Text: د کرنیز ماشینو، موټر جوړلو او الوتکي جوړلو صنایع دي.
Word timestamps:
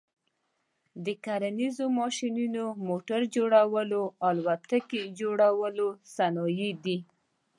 د 1.05 1.07
کرنیز 1.25 1.77
ماشینو، 1.97 2.65
موټر 2.87 3.21
جوړلو 3.35 4.03
او 4.25 4.29
الوتکي 4.29 5.01
جوړلو 5.19 5.87
صنایع 6.15 6.71
دي. 6.83 6.97